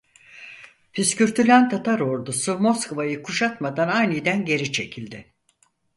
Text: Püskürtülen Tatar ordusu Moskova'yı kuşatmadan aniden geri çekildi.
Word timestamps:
Püskürtülen 0.93 1.69
Tatar 1.69 1.99
ordusu 1.99 2.59
Moskova'yı 2.59 3.23
kuşatmadan 3.23 3.87
aniden 3.87 4.45
geri 4.45 4.71
çekildi. 4.71 5.33